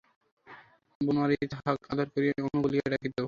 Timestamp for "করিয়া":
2.13-2.33